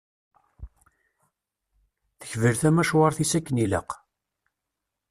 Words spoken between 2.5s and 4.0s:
tamacwart-is akken ilaq.